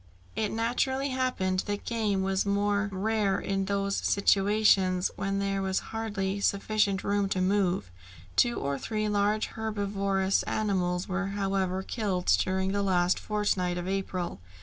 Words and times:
It 0.35 0.49
naturally 0.51 1.09
happened 1.09 1.59
that 1.67 1.85
game 1.85 2.23
was 2.23 2.43
more 2.43 2.89
rare 2.91 3.39
in 3.39 3.65
those 3.65 3.95
situations 3.97 5.11
where 5.15 5.31
there 5.31 5.61
was 5.61 5.77
hardly 5.93 6.39
sufficient 6.41 7.03
room 7.03 7.29
to 7.29 7.39
move; 7.39 7.91
two 8.35 8.55
or 8.57 8.79
three 8.79 9.07
large 9.07 9.49
herbivorous 9.49 10.41
animals 10.47 11.07
were 11.07 11.27
however 11.27 11.83
killed 11.83 12.35
during 12.39 12.71
the 12.71 12.81
last 12.81 13.19
fortnight 13.19 13.77
of 13.77 13.87
April. 13.87 14.39